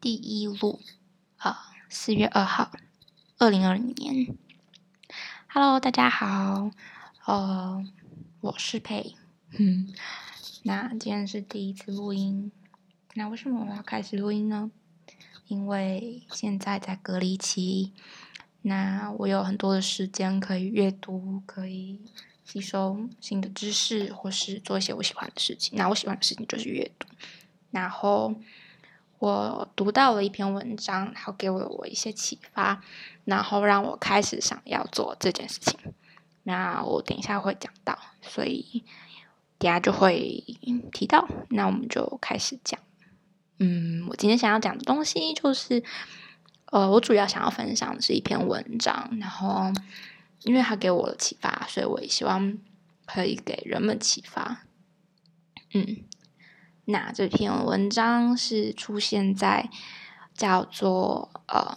[0.00, 0.80] 第一路，
[1.36, 2.72] 啊，四月二号，
[3.36, 4.34] 二零二零年。
[5.46, 6.70] Hello，大家好，
[7.26, 7.84] 呃，
[8.40, 9.14] 我是佩，
[9.58, 9.92] 嗯，
[10.64, 12.50] 那今天是第一次录音。
[13.12, 14.70] 那为什么我要开始录音呢？
[15.48, 17.92] 因为现在在隔离期，
[18.62, 22.00] 那我有很多的时间可以阅读，可以
[22.42, 25.76] 吸收新的知识，或是做一些我喜欢的事情。
[25.76, 27.06] 那我喜欢的事情就是阅读，
[27.70, 28.34] 然后。
[29.20, 32.82] 我读到了一篇文章，然后给了我一些启发，
[33.26, 35.78] 然后让我开始想要做这件事情。
[36.44, 38.82] 那我等一下会讲到，所以
[39.58, 40.42] 等下就会
[40.90, 41.28] 提到。
[41.50, 42.80] 那我们就开始讲。
[43.58, 45.84] 嗯，我今天想要讲的东西就是，
[46.72, 49.70] 呃，我主要想要分享的是一篇文章，然后
[50.44, 52.56] 因为他给我了启发，所以我也希望
[53.04, 54.62] 可以给人们启发。
[55.74, 56.04] 嗯。
[56.90, 59.68] 那这篇文章是出现在
[60.34, 61.76] 叫做呃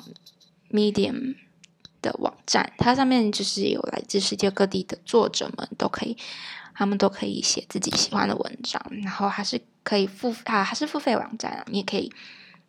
[0.70, 1.36] Medium
[2.02, 6.17] 的网站，它上面就是有来自世界各地的作者们都可以，
[6.73, 12.11] 他们都可以写自己喜欢的文章，然后还是可以付啊，还是付费网站啊，你也可以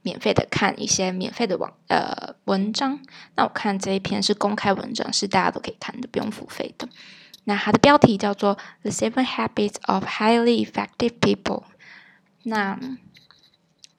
[0.02, 3.00] 免费的看一些免费的网呃文章。
[3.36, 6.88] 那我看这一篇是公开文章，是大家都可以看的，不用付费的。
[7.44, 11.62] 那它的标题叫做《The Seven Habits of Highly Effective People》。
[12.44, 12.78] 那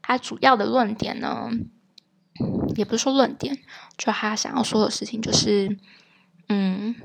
[0.02, 1.50] 他主要的论点呢，
[2.76, 3.60] 也不是说论点，
[3.98, 5.78] 就他想要说的事情就是，
[6.48, 6.96] 嗯，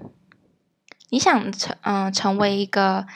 [1.08, 3.06] 你想成嗯成为一个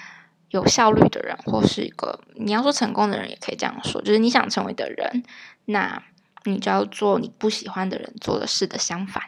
[0.48, 5.22] 有效率的人，或是一个你要说成功的人，也可以这样说，就是你想成为的人，
[5.66, 6.03] 那
[6.44, 9.22] 你就要做你不喜欢的人做的事的相反。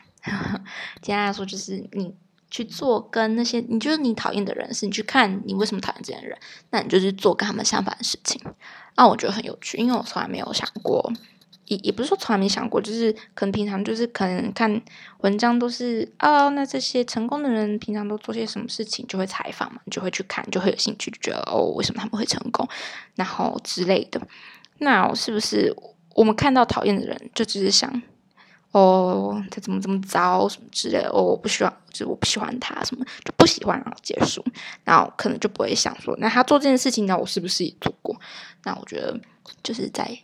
[1.01, 2.15] 简单来说，就是你。
[2.49, 6.39] 去做跟那些你觉得你讨厌的人是，你去看你为什么讨厌这些人，
[6.71, 8.41] 那你就是做跟他们相反的事情。
[8.97, 11.13] 那我觉得很有趣，因为我从来没有想过，
[11.67, 14.81] 也也不是说从来没想过，就是可能平常就是可能看
[15.19, 22.67] 文章都是哦，那这些成功的人平常都做些什么事情，就会采访嘛，就会去看，就会有兴趣，就觉得哦，为什么他们会成功，
[23.15, 24.21] 然后之类的。
[24.79, 25.75] 那是不是
[26.15, 28.03] 我们看到讨厌的人，就只是想？
[28.77, 31.09] 哦，他怎么这么糟什么之类的？
[31.09, 34.45] 哦，我不喜欢，就是我不喜欢他什么，就不喜欢然后结束，
[34.85, 38.15] 然后可能就不会想说，那他做这件事情呢，我是不是也做过？
[38.65, 39.19] 那我觉得
[39.63, 40.19] 就是在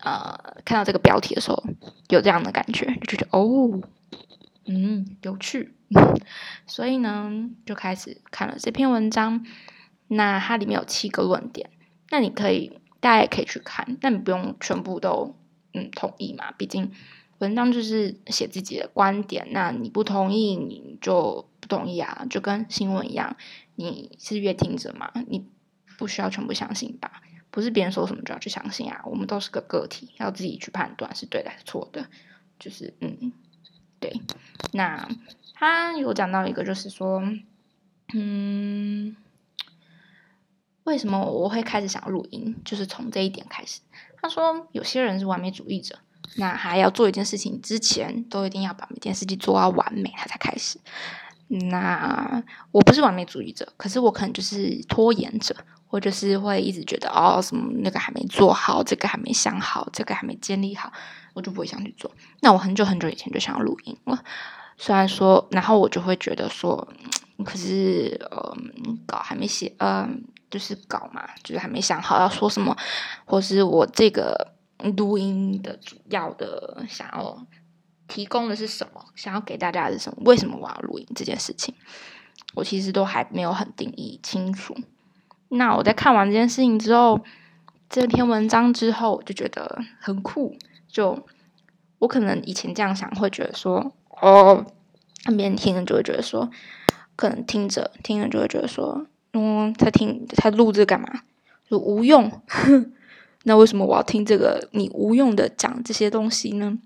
[0.00, 1.62] 呃看到这个标题的时候，
[2.08, 3.82] 有这样的感觉，就觉得哦，
[4.64, 5.74] 嗯，有趣，
[6.66, 7.30] 所以呢，
[7.66, 9.44] 就开始看了这篇文章。
[10.08, 11.68] 那它里面有七个论点，
[12.08, 15.36] 那你可以大家也可以去看，但你不用全部都
[15.74, 16.90] 嗯同意嘛，毕竟。
[17.38, 23.36] 文章就是写自己的观点，那你不同意，你就不同意啊，就跟新闻一样，
[23.74, 25.46] 你是阅听者嘛，你
[25.98, 27.20] 不需要全部相信吧？
[27.50, 32.06] 不是别人说什么就要去相信啊，我们都是个个体，要自己去判断是对的还是错的，
[32.58, 33.32] 就是嗯，
[34.00, 34.20] 对。
[34.72, 35.08] 那
[35.54, 37.22] 他有讲到一个，就是说，
[38.14, 39.16] 嗯，
[40.84, 42.56] 为什么我会开始想录音？
[42.64, 43.80] 就是从这一点开始。
[44.20, 45.98] 他说，有些人是完美主义者。
[46.36, 50.78] 那还要做一件事情之前，都一定要把每件事情做到完美，他才开始。
[51.48, 55.54] 那我不是完美主义者，可是我可能就是拖延者，
[55.86, 60.92] 或者是会一直觉得哦，什么那个还没做好，这个还没想好，这个还没建立好，
[61.34, 62.10] 我就不会想去做。
[62.40, 64.22] 那我很久很久以前就想要录音了，
[64.76, 66.86] 虽然说，然后我就会觉得说，
[67.44, 68.56] 可是呃，
[69.06, 72.76] 稿还没写，嗯，就是稿嘛，就是还没想好要说什么，
[73.24, 74.55] 或是我这个。
[74.96, 77.46] 录音的主要的想要
[78.08, 79.04] 提供的是什么？
[79.14, 80.22] 想要给大家的是什么？
[80.24, 81.74] 为什么我要录音这件事情？
[82.54, 84.76] 我其实都还没有很定义清楚。
[85.48, 87.20] 那我在看完这件事情之后，
[87.88, 90.56] 这篇文章之后，我就觉得很酷。
[90.88, 91.26] 就
[91.98, 94.64] 我可能以前这样想，会觉得说，哦，
[95.36, 96.50] 别人听了就会觉得说，
[97.14, 101.08] 可能听着听着就会觉得说，嗯，他听他录这干嘛？
[101.68, 102.30] 就无用。
[103.48, 106.76] 那为什么我要听这个你无用的讲这些东西呢？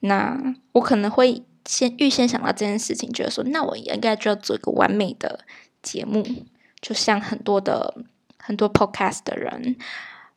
[0.00, 0.36] 那
[0.72, 5.44] 我可能会先预先想到这件事情，觉得说，那我也应该就要做一个完美的
[5.82, 6.26] 节目，
[6.80, 7.94] 就像很多的
[8.36, 9.76] 很多 podcast 的人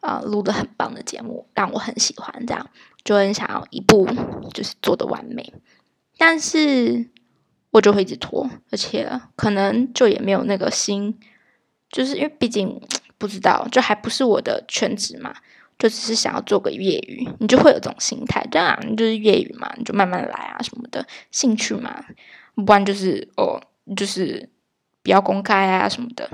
[0.02, 2.70] 啊录的很棒的节目，让我很喜欢，这样
[3.04, 4.08] 就很想要一步
[4.54, 5.52] 就是做的完美，
[6.20, 7.10] 但是
[7.72, 11.20] 我就会一直拖，而且可能就也没有那个心，
[11.90, 12.80] 就是因为毕竟。
[13.20, 15.32] 不知道，就还不是我的全职嘛，
[15.78, 22.04] 就只是想要做个业余，你就会有这种心态，对啊，你就是业余嘛，你就慢慢来啊什么的，兴趣嘛，
[22.56, 23.62] 不然就是哦，
[23.96, 24.50] 就是
[25.04, 26.28] 不要公开啊什么的。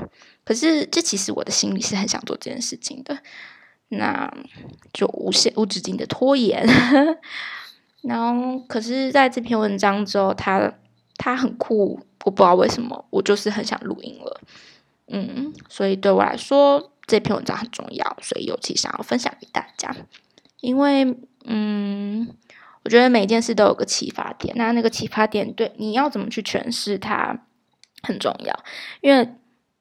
[0.44, 3.18] 可是这其实我的心里是很想做这件事情的，
[3.90, 4.32] 那
[4.94, 6.64] 就无限无止境的拖延。
[8.04, 10.72] 然后，可是在这篇文章之后，他
[11.18, 14.42] 他很酷，我不知道为什么，我就是很想录音了。
[15.08, 19.96] 嗯，所以对我来说，这篇文章很重要，所以尤其想要分享给大家。
[20.62, 22.28] 因为，嗯，
[22.84, 27.46] 我觉得每件事都有个启发点，那那个启发点对你要怎么去诠释它
[28.04, 28.64] 很重要。
[29.02, 29.34] 因为，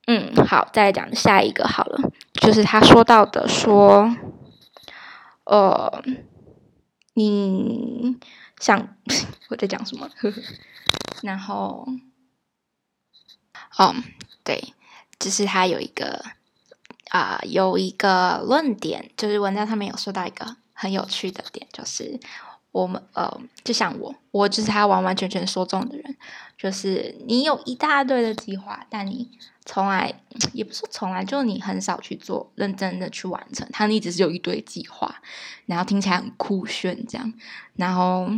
[0.06, 4.14] 嗯，好，再讲下一个好了，就是他说到的说，
[5.44, 6.02] 呃。
[7.16, 8.18] 你
[8.58, 8.96] 想
[9.48, 10.10] 我在讲什么？
[10.16, 10.42] 呵 呵
[11.22, 11.86] 然后，
[13.78, 13.94] 哦，
[14.42, 14.74] 对，
[15.24, 16.22] 就是他有一个
[17.08, 22.20] 啊，有一个论点，就是文章上面有说到一个很有趣的点，就是
[22.72, 26.16] 我们呃，就像我，我就是他完完全全说中的人，
[26.58, 29.30] 就是你有一大堆的计划，但你。
[29.66, 30.12] 从来
[30.52, 35.22] 也不是从来，就你很少去做认真的去完成，他一直是有一堆计划，
[35.64, 37.32] 然后听起来很酷炫这样，
[37.74, 38.28] 然后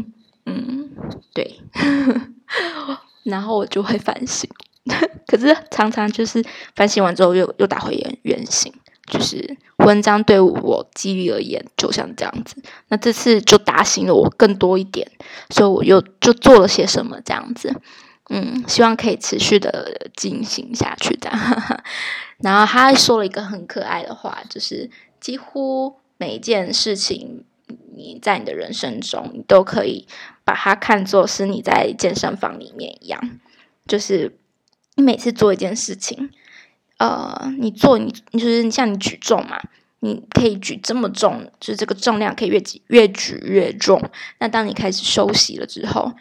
[0.44, 0.88] 嗯，
[1.34, 1.60] 对，
[3.24, 4.48] 然后我就会反省，
[5.26, 6.44] 可是常常就是
[6.74, 8.72] 反省完之后又又打回原原形，
[9.10, 12.56] 就是文章对我几率而言就像这样子，
[12.88, 15.10] 那这次就打醒了我更多一点，
[15.50, 17.74] 所以我又就做了些什么这样子。
[18.28, 21.30] 嗯，希望可以持续的进行下去的。
[22.42, 24.90] 然后他还说了一个很可爱的话，就是
[25.20, 27.44] 几乎每一件事情，
[27.94, 30.08] 你在你的人生中，你都可以
[30.42, 33.38] 把它看作是你在健身房里面一样。
[33.86, 34.36] 就是
[34.96, 36.30] 你每次做一件事情，
[36.98, 39.60] 呃，你做你就是像你举重嘛，
[40.00, 44.02] 你可以举这么重，就是这个重量可以越举越举越重。
[44.40, 46.12] 那当你开始休息了之后，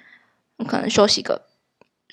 [0.57, 1.41] 你可能休息个。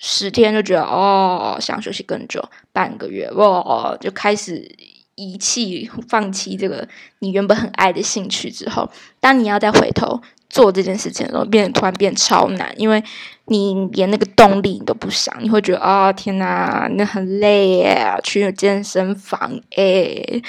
[0.05, 2.43] 十天就觉得哦，想休息更久，
[2.73, 4.69] 半个月哇，就开始
[5.15, 6.89] 遗弃、放弃这个
[7.19, 13.03] 你原本很爱的兴趣之后，当你要再回头做这件事情的时候，变得突然变超难，因为
[13.47, 20.43] 你连那个动力你都不想，你会觉得啊，天哪，那很累耶，去健身房诶，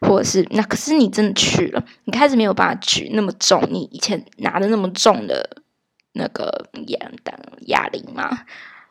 [0.00, 5.58] 或者是那可是你真的去了，你开始没有办法举那么重，你以前拿的那么重的
[6.12, 6.98] 那个哑
[7.66, 8.40] 哑铃嘛。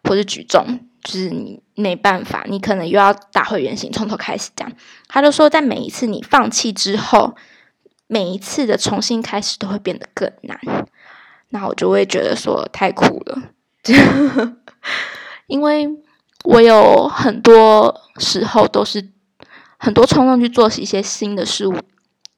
[0.04, 4.74] 或者举重，就是你没办法，你可能又要打回原形，从头开始这样。
[5.08, 7.34] 他就说，在每一次你放弃之后，
[8.08, 10.60] 每一次的重新开始都会变得更难。
[11.52, 13.42] 那我就会觉得说太苦了，
[15.48, 15.88] 因为
[16.44, 19.08] 我有很多时候都是
[19.78, 21.78] 很多冲动去做一些新的事物，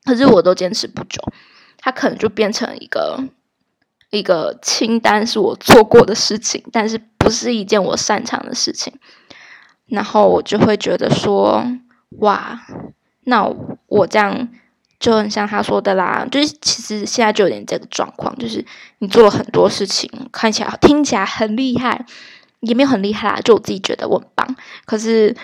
[0.06, 1.20] 可是我都坚持不久，
[1.80, 3.20] 它可能就变成一个。
[4.12, 6.98] 一个清单是我做过的事情，但是
[7.30, 8.92] 不是一件我擅长的事情，
[9.86, 11.64] 然后我就会觉得说，
[12.22, 12.60] 哇，
[13.26, 13.48] 那
[13.86, 14.50] 我这样
[15.00, 18.66] 就很像他说的啦，就是其实现在就有点这个状况，就是
[18.98, 22.04] 你做了很多事情，看起来听起来很厉害，
[22.62, 24.56] 也没有很厉害啦，就我自己觉得我很棒，
[24.86, 25.36] 可是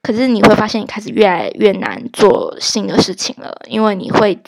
[0.00, 4.40] 可是你会发现你开始越来越难做新的事情了，因为你会。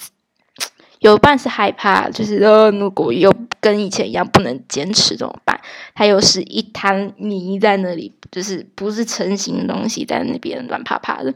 [1.02, 5.60] 有一半是害怕，就是呃，如果又跟以前一样不能坚持怎么办？
[5.94, 11.34] 它又是一滩泥在那里，就是不是成型的东西在那边乱趴趴的。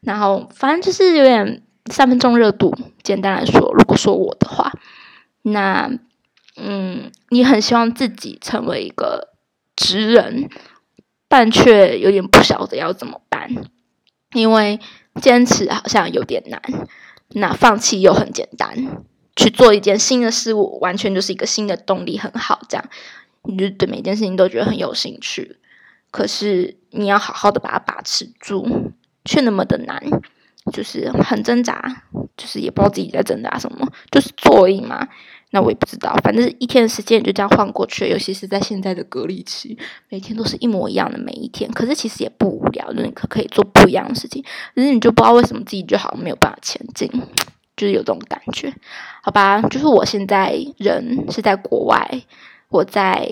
[0.00, 2.76] 然后反正就是有点三分钟热度。
[3.04, 4.72] 简单来说，如果说我的话，
[5.42, 5.88] 那
[6.56, 9.28] 嗯，你很希望自己成为一个
[9.76, 10.50] 职人，
[11.28, 13.48] 但却有点不晓得要怎么办，
[14.32, 14.80] 因为
[15.20, 16.60] 坚持好像有点难。
[17.30, 19.04] 那放弃又很简单，
[19.34, 22.60] 去做一件新的事物，完全就是一个新的动力，很好。
[22.68, 22.88] 这样，
[23.42, 25.58] 你就对每件事情都觉得很有兴趣。
[26.10, 28.92] 可是你要好好的把它把持住，
[29.24, 30.02] 却那么的难，
[30.72, 32.04] 就是很挣扎，
[32.36, 35.08] 就是也不知道自己在挣扎什么，就是做而已嘛。
[35.52, 41.70] 那我也不知道，反正一天的时间就这样晃过去，尤其是在现在的隔离期，每天都是一模一样的每一天。
[41.70, 44.44] 可是其实也不无聊，你可可以做不一样的事情。
[44.74, 47.08] 可是你就不知道为什么自己就好像没有办法前进，
[47.76, 48.74] 就是有这种感觉。
[49.22, 52.22] 好吧，就是我现在人是在国外，
[52.68, 53.30] 我在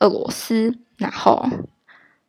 [0.00, 1.46] 俄罗斯，然后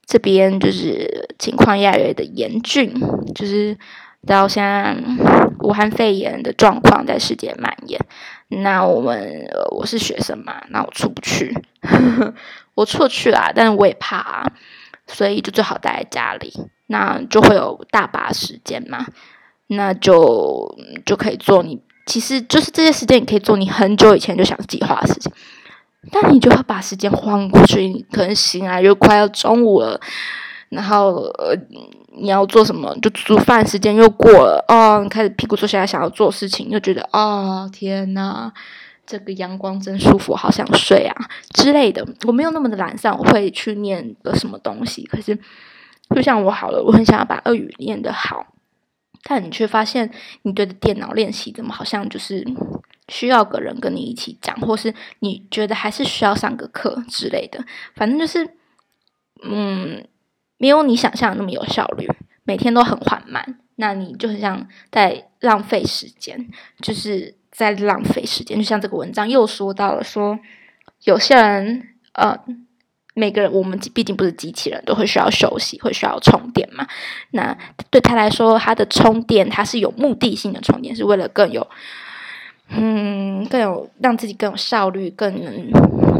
[0.05, 2.93] 这边就是情况越来越的严峻，
[3.33, 3.75] 就是
[4.25, 4.96] 到现在
[5.60, 8.00] 武汉肺炎的状况在世界蔓延。
[8.62, 11.56] 那我们我是学生嘛，那我出不去，
[12.75, 14.51] 我出去啦，但是我也怕啊，
[15.08, 16.53] 所以就最好待在家里，
[16.88, 19.08] 那就会有大把时间嘛，
[19.68, 25.32] 那就就可以做你，其实就是这些时间你可以做你很久以前就想计划的事情，
[26.12, 30.00] 但你就会把时间晃过去，你可能醒来就快要中午了，
[30.74, 31.56] 然后呃
[32.15, 38.51] 你要做什么，就煮饭时间又过了哦，开始屁股坐下来想要做事情，又觉得哦天呐，
[39.08, 42.08] 这个阳光真舒服，好想睡啊之类的。
[42.27, 45.03] 我没有那么的懒散，我会去念个什么东西。
[45.06, 45.36] 可是，
[46.15, 48.46] 就像我好了，我很想要把俄语练得好，
[49.24, 50.12] 但你却发现
[50.44, 52.46] 你对着电脑练习，怎么好像就是
[53.08, 57.65] 需要个人跟你一起讲，或是你觉得还是需要上个课之类的。
[57.96, 58.56] 反正就是，
[59.44, 60.06] 嗯。
[60.63, 62.10] 没有你想象的那么有效率，
[62.46, 66.48] 每天都很缓慢，那你就很像在浪费时间，
[66.79, 68.58] 就是在浪费时间。
[68.58, 70.39] 就像这个文章又说到了，说
[71.03, 72.34] 有些人，呃，
[73.13, 76.88] 每个人我们毕竟不是机器人，都会需要休息，会需要充电嘛。
[77.32, 77.58] 那
[77.89, 81.67] 对他来说，他的充电他是有目的性的充电，是为了更有，
[82.70, 85.70] 嗯，更有让自己更有效率，更能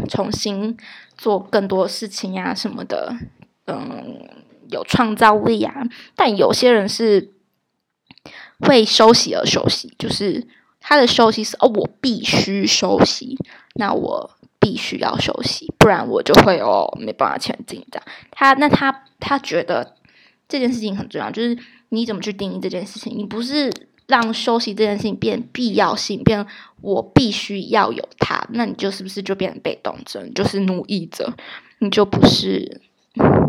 [0.06, 0.76] 重新
[1.16, 3.16] 做更多事情呀什么的。
[3.66, 4.28] 嗯，
[4.68, 5.74] 有创造力啊，
[6.14, 7.32] 但有些人是
[8.60, 10.46] 会休息而休息，就是
[10.80, 13.38] 他的休息是哦，我必须休息，
[13.74, 18.06] 那我必须要休息，不然我就会哦没办法前进这样。
[18.30, 19.96] 他那他他觉得
[20.46, 23.16] 这件事情很重要，就是你怎么去定义这件事情？
[23.16, 23.72] 你不是
[24.06, 26.46] 让休息这件事情变必要性，变
[26.82, 31.32] 我必须要有它，那你就是不是就变成被动者，就是奴役者，
[31.78, 32.82] 你就不是。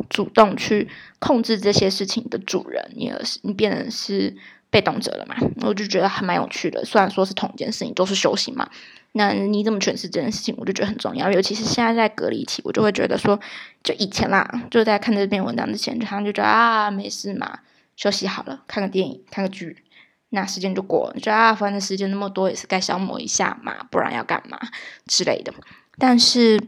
[0.09, 0.87] 主动去
[1.19, 4.35] 控制这些事情的主人，你而是你变成是
[4.69, 5.35] 被动者了嘛？
[5.61, 6.85] 我就觉得还蛮有趣的。
[6.85, 8.69] 虽然说是同一件事情，都是修行嘛，
[9.13, 11.31] 那你怎么诠释这件事情，我就觉得很重要。
[11.31, 13.39] 尤其是现在在隔离期，我就会觉得说，
[13.83, 17.59] 就以前啦，就在看这篇文章之前，就好像就觉得啊，没事嘛，
[17.95, 19.83] 休息好了，看个电影，看个剧，
[20.29, 21.19] 那时间就过了。
[21.19, 24.59] 觉得啊，反正时间那么多，也是该消磨一下嘛，不然要干嘛
[25.07, 25.51] 之类的。
[25.97, 26.61] 但是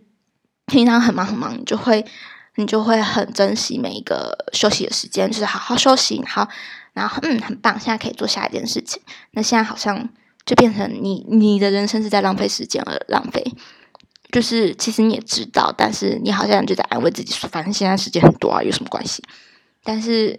[0.65, 2.03] 平常很忙很忙，你就会。
[2.59, 6.49] 你就会很珍惜每一个休息的时间，就是好好休息，好，
[6.93, 8.99] 然后嗯，很棒，现在可以做下一件事情。
[9.31, 10.09] 那现在好像
[10.43, 13.43] 就变成你你的人生是在浪费时间而浪费，
[14.31, 19.23] 就是其实你也知道，但是你好像就在安慰自己说，反正现在时间很多啊，有什么关系？
[19.83, 20.35] 但是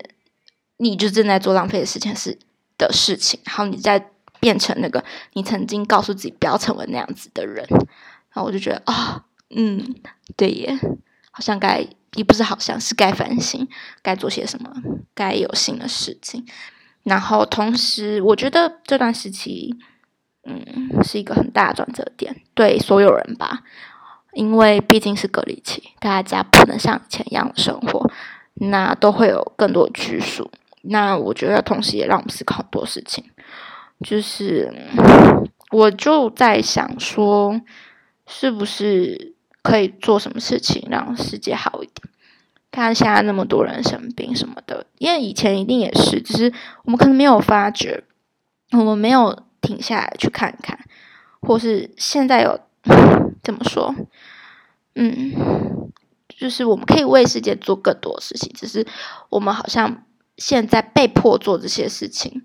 [0.78, 2.36] 你就正在做浪费的事情是
[2.76, 4.10] 的事情，然后你在
[4.40, 9.94] 变成那个你曾经告诉自己不要成为那样子的人，然后我就觉得啊，嗯，
[10.36, 10.76] 对耶，
[11.30, 11.86] 好像该。
[12.14, 13.68] 也不是好像是该反省，
[14.02, 14.72] 该做些什么，
[15.14, 16.46] 该有新的事情。
[17.04, 19.76] 然后同时，我觉得这段时期，
[20.44, 23.62] 嗯，是一个很大的转折点，对所有人吧。
[24.34, 28.10] 因为毕竟是隔离期，大家不能像以前一样的生活，
[28.54, 30.50] 那都会有更多拘束。
[30.82, 33.24] 那我觉得，同时也让我们思考很多事情。
[34.04, 34.72] 就是，
[35.70, 37.60] 我就在想说，
[38.26, 39.34] 是不是？
[39.68, 42.08] 可以做什么事情让世界好一点？
[42.70, 46.52] 看现在那么多人生病什么的，因为以前一定也是，只是
[46.84, 48.02] 我们可能没有发觉，
[48.72, 50.78] 我们没有停下来去看看，
[51.40, 52.60] 或是现在有
[53.44, 53.94] 怎么说？
[54.94, 55.90] 嗯，
[56.28, 58.86] 就是我们可以为世界做更多事情，只是
[59.28, 60.04] 我们好像
[60.38, 62.42] 现在被迫做这些事情，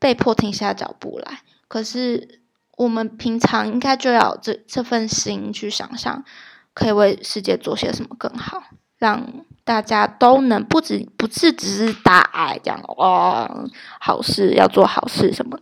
[0.00, 1.40] 被迫停下脚步来。
[1.68, 2.40] 可是
[2.76, 6.24] 我们平常应该就要这这份心去想象。
[6.76, 8.62] 可以为世界做些什么更好，
[8.98, 9.26] 让
[9.64, 13.66] 大家都能不止不是只是大爱这样哦，
[13.98, 15.58] 好事要做好事什么？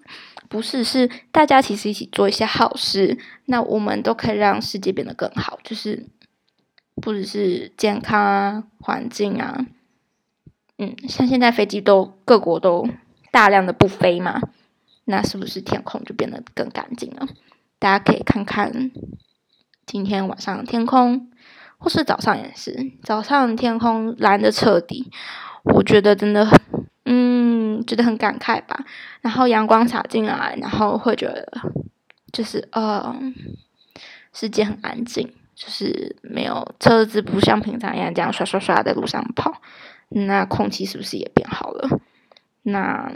[0.49, 5.61] 不是，是大家其实一起做一些好事，那我们都可以让世界变得更好。
[5.62, 6.09] 就是
[6.97, 9.66] 不只是健康啊，环境啊，
[10.78, 12.88] 嗯，像现在飞机都各国都
[13.30, 14.40] 大量的不飞嘛，
[15.04, 17.28] 那是不是天空就变得更干净了？
[17.78, 18.90] 大家可以看看。
[19.94, 21.30] 今天晚上天空，
[21.78, 25.08] 或是早上也是，早上天空蓝的彻底，
[25.62, 26.60] 我觉得真的很，
[27.04, 28.84] 嗯，觉得很感慨吧。
[29.20, 31.46] 然后阳光洒进来，然后会觉得，
[32.32, 33.14] 就是呃，
[34.32, 39.62] 世界很安静，就是没有车子不像平常一样这样刷刷刷在路上跑。
[40.08, 42.00] 那空气是不是也变好了？
[42.64, 43.12] 那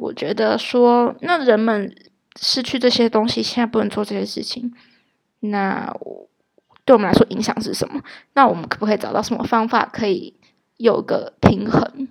[0.00, 1.94] 我觉得说，那人们
[2.40, 4.72] 失去这些东西，现在不能做这些事情。
[5.46, 5.92] 那
[6.84, 8.02] 对我们来说影响是什么？
[8.34, 10.34] 那我们可不可以找到什么方法可以
[10.76, 12.08] 有个平衡？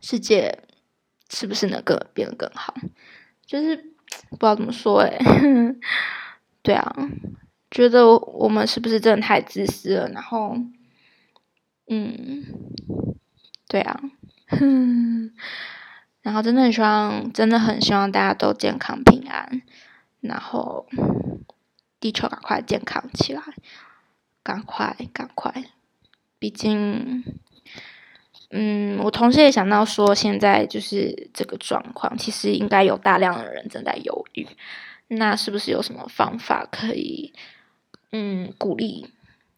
[0.00, 0.64] 世界
[1.28, 2.74] 是不是能更变得更好？
[3.46, 5.18] 就是不知道怎么说哎，
[6.62, 6.94] 对啊，
[7.70, 10.08] 觉得我们是不是真的太自私了？
[10.08, 10.56] 然后，
[11.88, 12.44] 嗯，
[13.68, 14.00] 对啊，
[16.22, 19.62] 然后真的很希望，真的很希望大家都健康平安，
[20.20, 20.86] 然后。
[22.00, 23.42] 地球赶快健康起来，
[24.42, 25.52] 赶快赶快！
[26.38, 27.24] 毕竟
[28.50, 34.46] 嗯，我同时也想到说，现在就是这个状况，其实应该有大量的人正在犹豫。
[35.08, 37.32] 那是不是有什么方法可以，
[38.12, 39.08] 嗯，鼓励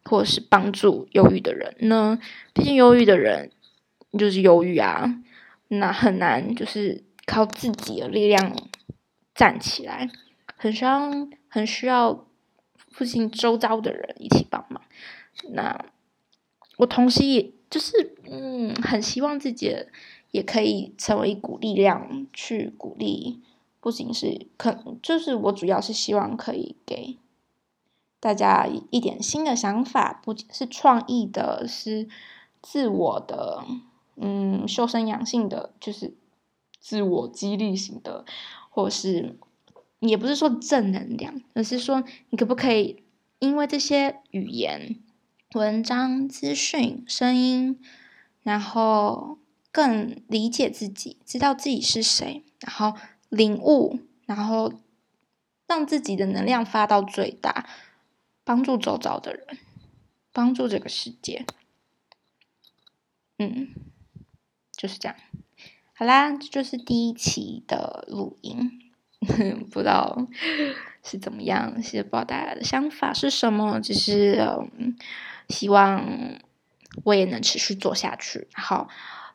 [0.04, 2.18] 或是帮助忧郁的人呢？
[2.52, 3.50] 毕竟忧郁的人
[4.18, 5.23] 就是忧郁啊，
[5.68, 8.56] 那很难就是靠自己的力量
[9.35, 10.09] 站起来，
[10.56, 11.11] 很需要
[11.49, 12.26] 很需要
[12.90, 14.82] 附近周遭的人一起帮忙。
[15.50, 15.87] 那
[16.76, 17.52] 我同时也。
[17.70, 19.73] 就是嗯，很希望自己
[20.32, 23.44] 也可以成为一股力量，去鼓励。
[23.78, 27.16] 不仅是可，就是我主要是希望可以给
[28.18, 32.09] 大家一点新的想法，不仅是创意的，是
[32.61, 33.64] 自我的，
[34.16, 36.12] 嗯，修身养性的，就是
[36.80, 38.25] 自我激励型的，
[38.70, 39.38] 或是
[40.09, 43.02] 也不是说正能量，而是说你可不可以
[43.38, 44.97] 因为这些语言。
[45.54, 47.83] 文章、资讯、声音，
[48.45, 49.37] 然后
[49.73, 52.95] 更理解自己，知道自己是谁，然后
[53.28, 54.73] 领悟，然后
[55.66, 57.69] 让自己的能量发到最大，
[58.45, 59.59] 帮助周遭的人，
[60.33, 61.45] 帮助这个世界。
[63.38, 63.75] 嗯，
[64.76, 65.16] 就是这样。
[65.92, 68.89] 好啦，这就是第一期的录音。
[69.70, 70.26] 不知道
[71.04, 74.44] 是怎么样，是不知道大家的想法是什么，只是
[75.48, 76.38] 希望
[77.04, 78.88] 我也能持续做下去，然后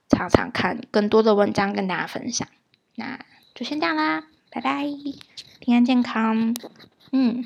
[0.09, 2.47] 常常看更多的文章跟大家分享。
[2.95, 3.19] 那
[3.53, 4.85] 就先这样啦，拜拜，
[5.59, 6.55] 平安健康，
[7.11, 7.45] 嗯。